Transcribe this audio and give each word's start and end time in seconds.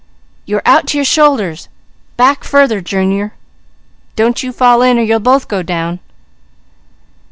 You 0.47 0.55
are 0.57 0.67
out 0.67 0.87
to 0.87 0.97
your 0.97 1.05
shoulders! 1.05 1.69
Back 2.17 2.43
farther, 2.43 2.81
Junior! 2.81 3.33
Don't 4.15 4.41
you 4.41 4.51
fall 4.51 4.81
in, 4.81 4.97
or 4.97 5.03
you'll 5.03 5.19
both 5.19 5.47
go 5.47 5.61
down!" 5.61 5.99